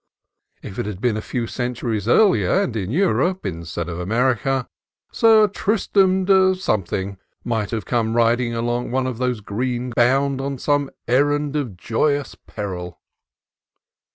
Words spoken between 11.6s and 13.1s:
joyous peril.